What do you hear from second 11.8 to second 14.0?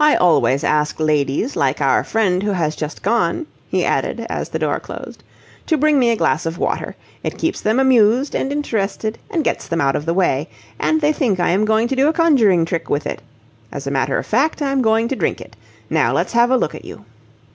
to do a conjuring trick with it. As a